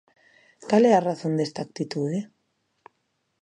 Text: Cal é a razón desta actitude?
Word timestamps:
Cal 0.69 0.83
é 0.91 0.93
a 0.95 1.05
razón 1.09 1.33
desta 1.35 1.61
actitude? 1.63 2.19